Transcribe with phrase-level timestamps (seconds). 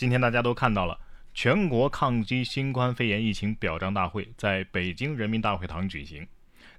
[0.00, 0.98] 今天大家都看到了，
[1.34, 6.26] 全国抗击新冠肺炎疫情表彰大会在北京人民大会堂举行。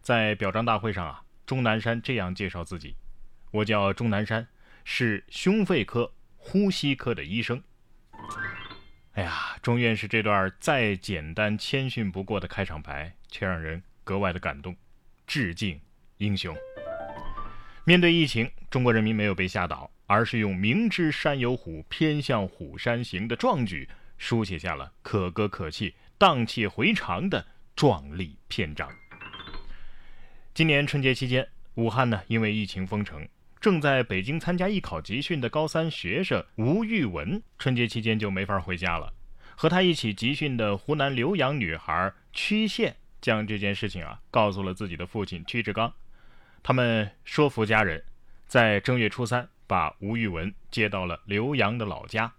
[0.01, 2.96] 在表彰大会上啊，钟南山这样介绍自己
[3.54, 4.47] ：“我叫钟南山，
[4.84, 7.62] 是胸肺科、呼吸科的医生。”
[9.14, 14.76] 哎呀，钟院士这段再简单谦逊不过的开场白，却让人格外的感动。
[15.28, 15.80] 致敬
[16.18, 16.58] 英雄！
[17.86, 19.92] 面对疫情，中国人民没有被吓倒。
[20.12, 23.88] 而是用“明知山有虎，偏向虎山行”的壮举，
[24.18, 27.47] 书写下了可歌可泣、荡气回肠的
[27.78, 28.92] 壮丽篇章。
[30.54, 33.25] 今年春节期间，武汉呢因为疫情封城，
[33.61, 39.14] 正在北京参加艺考集训的高三学生吴玉文，春节期间就没法回家了。
[39.56, 45.94] 和他一起集训的湖南浏阳女孩曲线，将这件事情啊告诉了自己的父亲屈志刚，
[46.62, 48.03] 他们说服家人，
[48.45, 49.48] 在正月初三。
[49.72, 52.30] 把吴玉文接到了浏阳的老家。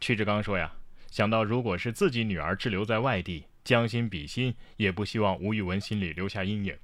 [0.00, 0.72] 屈志刚说呀，
[1.10, 6.74] 想到如果是自己女儿滞留在外地，将心比心，也不希望吴玉文心里留下阴影。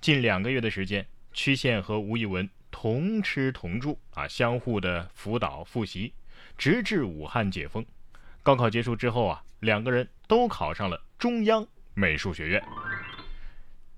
[0.00, 6.14] 近两个月的时间，曲线和吴玉文同吃同住啊，相互的辅导复习，
[6.56, 7.84] 直至武汉解封。
[8.42, 12.64] 高考结束之后啊，两个人都考上了中央美术学院。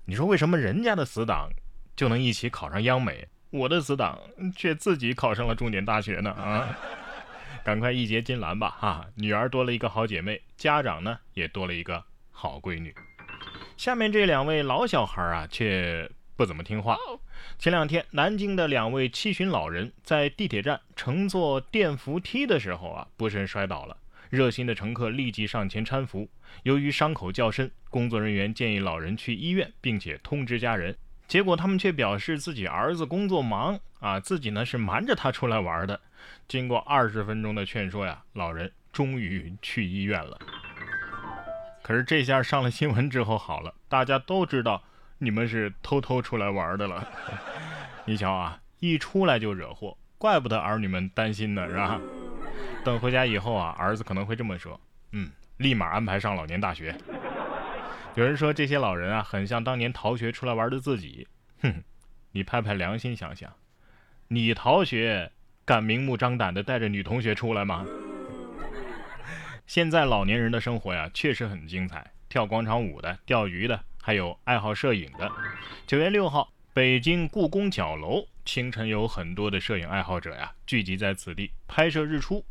[0.03, 1.49] 你说为什么人家的死党
[1.95, 3.25] 就能一起考上央美？
[3.51, 4.19] 我的死党
[4.55, 6.77] 却自己考上了重点大学呢啊！
[7.63, 9.05] 赶快义结金兰吧哈！
[9.15, 12.93] 女儿多了一个好姐妹，家长呢也多了一个好闺女。
[13.75, 16.95] 下面这两位老小孩啊，却不怎么听话。
[17.57, 23.97] 前两天，南京的两位七旬老人在地铁站乘坐电扶梯的时候啊，不慎摔倒了。
[24.29, 26.29] 热心的乘客立即上前搀扶。
[26.63, 30.95] 由于伤口较深，工作人员建议老人去医院，并且通知家人。
[31.29, 36.01] 结果他们却表示自己儿子工作忙啊，自己呢是瞒着他出来玩的。
[36.47, 40.39] 经过二十分钟的劝说呀，老人终于去医院了。
[41.83, 44.81] 可是这下上了新闻之后好了，大家都知道
[45.19, 47.07] 你们是偷偷出来玩的了。
[48.05, 52.01] 你瞧啊，一出来就惹祸，怪不得儿女们担心呢，是吧？
[52.83, 56.95] 等回家以后啊，儿子可能会这么说：嗯，立马安排上老年大学。
[58.15, 61.27] 有人说这些老人啊，很像当年逃学出来玩的自己。
[61.61, 61.83] 哼，
[62.31, 63.53] 你拍拍良心想想，
[64.27, 65.31] 你逃学
[65.63, 67.85] 敢明目张胆的带着女同学出来吗？
[69.67, 75.31] 现在老年人的生活呀，确实很精彩，跳广场舞的、钓鱼的，还有爱好摄影的。
[75.85, 82.43] 九月六号，北京故宫角楼清晨有很多的摄影爱好者呀，聚集在此地拍摄日出。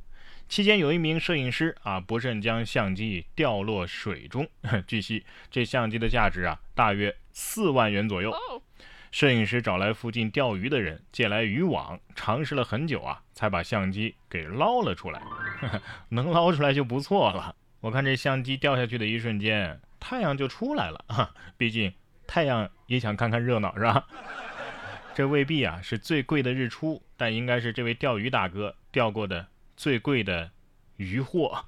[0.49, 4.49] 期间有一名摄影师啊，不慎将相机掉落水中。
[4.89, 8.35] 据悉，这相机的价值啊，大约四万元左右。
[9.11, 15.23] 摄影师找来附近钓鱼的人，借来渔网，尝试了很久啊，才把相机给捞了出来。
[16.11, 17.55] 能捞出来就不错了。
[17.81, 21.05] 我看这相机掉下去的一瞬间，太阳就出来了。
[21.09, 21.93] 啊， 毕竟
[22.27, 24.07] 太阳也想看看热闹，是吧？
[25.15, 29.47] 这未必啊是最贵的日出，但应该是这位钓鱼大哥钓过的。
[29.79, 30.51] 最贵的
[30.97, 31.65] 鱼货。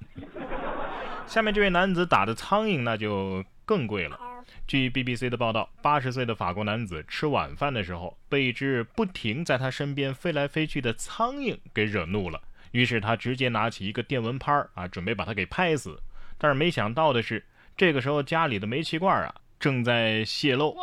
[1.25, 4.19] 下面这位男子打的苍蝇那就更贵了。
[4.67, 12.41] 据 BBC 的报道，八十岁的法国男子吃晚饭的时候，被一只不停在他身边飞来飞去的苍蝇给惹怒了，
[12.71, 15.97] 于是他直接拿起一个电蚊拍啊，准备把它给拍死。
[16.37, 17.45] 但是没想到的是，
[17.77, 20.75] 这个时候家里的煤气罐啊正在泄漏，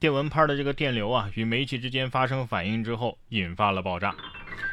[0.00, 4.16] 电蚊拍的这个电流啊与煤气之间发生反应之后，引发了爆炸。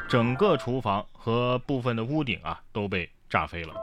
[0.07, 3.73] 整个厨房和部分的屋顶啊都被炸飞了。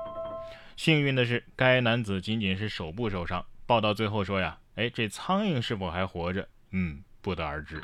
[0.77, 3.45] 幸运的是，该男子仅仅是手部受伤。
[3.67, 6.49] 报道最后说呀，哎，这苍蝇是否还活着？
[6.71, 7.83] 嗯，不得而知。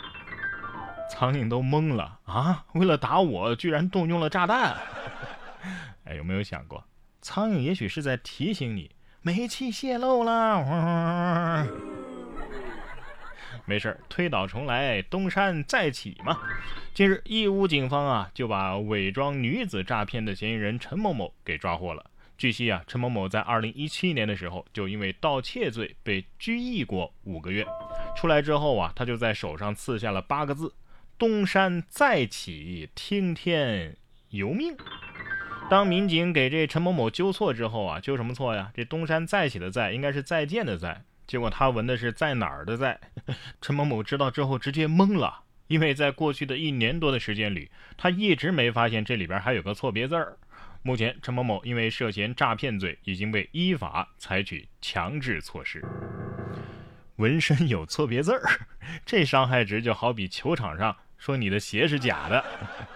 [1.10, 2.64] 苍蝇都懵了啊！
[2.74, 4.76] 为了打我，居然动用了炸弹。
[6.04, 6.84] 哎，有没有想过，
[7.22, 8.90] 苍蝇也许是在提醒你，
[9.22, 11.66] 煤气泄漏了。
[13.66, 16.38] 没事推倒重来，东山再起嘛。
[16.94, 22.10] 近日，义乌警方啊就把伪装女子诈骗的嫌疑人陈某某给抓获了。
[22.38, 27.66] 据悉啊，陈某某在2017年的时候就因为盗窃罪被拘役过五个月。
[28.16, 30.72] 出来之后啊，他就在手上刺下了八个字
[31.18, 33.96] ：“东山再起，听天
[34.30, 34.76] 由命。”
[35.68, 38.70] 当民警给这陈某某纠错之后啊，纠什么错呀？
[38.74, 42.98] 这东山再起的再应该是再见的再，结果他纹的是在哪儿的在。
[43.60, 45.42] 陈某某知道之后直接懵了。
[45.68, 50.36] 因为在过去的一年多的时间里，他一直没发现这里边还有个错别字儿。
[50.82, 55.84] 目前，陈某某因为涉嫌诈骗罪，已经被依法采取强制措施。
[57.16, 58.42] 纹身有错别字儿，
[59.04, 62.44] 这伤害值就好比球场上说你的鞋是假的。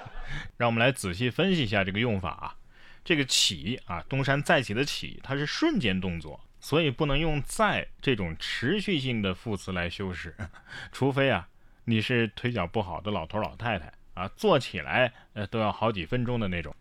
[0.56, 2.54] 让我们来仔细分析一下这个用法啊。
[3.02, 10.34] 这个起啊，东山再起的起，它是瞬间动作，所以不能用再这种持续性的副词来修饰，
[10.92, 11.48] 除非啊，
[11.84, 16.74] 你是腿脚不好的老头老太太啊，坐起来呃都要好几分钟的那种。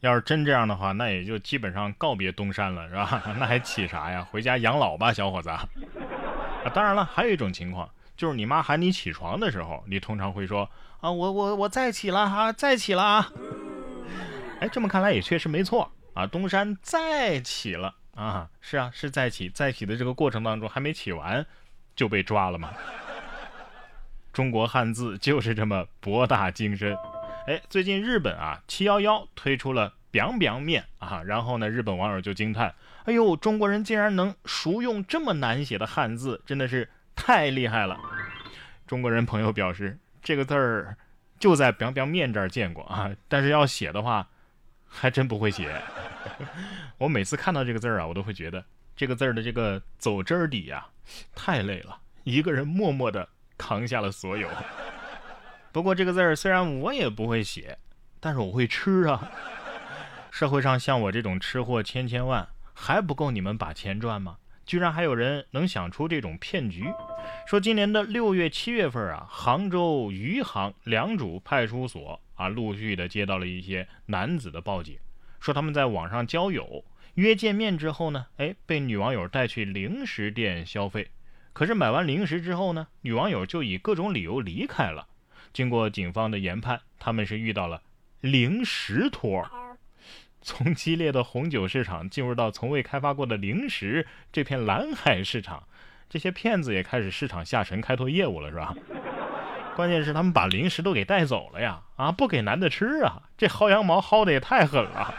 [0.00, 3.22] 要是真这样的话，那也就基本上告别东山了，是吧？
[3.38, 4.26] 那还起啥呀？
[4.30, 5.50] 回家养老吧，小伙子。
[5.50, 5.68] 啊，
[6.72, 7.86] 当然了，还有一种情况，
[8.16, 10.70] 就是你妈喊你起床的时候，你通常会说
[11.02, 13.30] 啊，我我我再起了哈，再起了啊。
[14.60, 21.44] 哎，这么看来也确实没错啊，东山再起了啊，是啊，是再起，再起的这个过程当中还没起完，
[21.94, 22.70] 就被抓了嘛。
[24.32, 26.96] 中国汉字就是这么博大精深。
[27.46, 32.74] 哎，最近日本啊，七幺幺推出了丼丼面啊，然后呢，日本网友就惊叹
[33.06, 37.98] ：“哎呦，中国人竟然能熟用这么难写的汉字，真的是太厉害了！”
[38.86, 40.96] 中国人朋友表示，这个字儿
[41.38, 44.28] 就在丼丼面这儿见过啊，但是要写的话，
[44.86, 45.80] 还真不会写。
[46.98, 48.64] 我每次看到这个字儿啊，我都会觉得
[48.96, 50.86] 这个字儿的这个走针儿底呀，
[51.34, 54.48] 太累了，一个人默默的扛下了所有。
[55.72, 57.78] 不过这个字儿虽然我也不会写，
[58.18, 59.30] 但是我会吃啊。
[60.30, 64.36] 社会上像我这种吃货千千万，还不够你们把钱赚吗？
[64.66, 66.84] 居然还有人能想出这种骗局。
[67.44, 74.96] 说今年的六月、七月份啊，杭州余杭良渚派出所啊，陆续的接到了一些男子的报警，
[75.40, 76.84] 说他们在网上交友，
[77.14, 81.10] 约见面之后呢，哎，被女网友带去零食店消费，
[81.52, 85.08] 可是买完零食之后呢，女网友就以各种理由离开了。
[85.52, 87.82] 经过警方的研判，他们是遇到了
[88.20, 89.44] 零食托，
[90.40, 95.64] 从激烈的红酒市场进入到从未开发过的零食这片蓝海市场，
[96.08, 98.74] 这些骗子也开始市场下沉开拓业务了，是吧？
[99.76, 101.80] 关键是他们把零食都给带走了呀！
[101.96, 105.14] 啊，不给男的吃啊，这薅羊毛薅的也太狠了！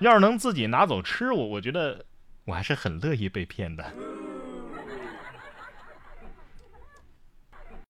[0.00, 2.04] 要是能自己拿走吃，我我觉得
[2.44, 3.84] 我还是很乐意被骗的。